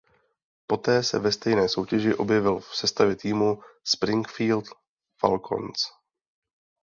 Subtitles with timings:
[0.67, 4.65] Poté se ve stejné soutěži objevil v sestavě týmu Springfield
[5.19, 5.81] Falcons.